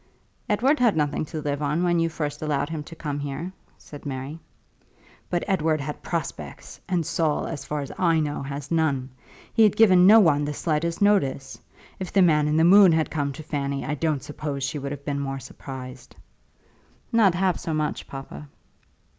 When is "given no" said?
9.75-10.19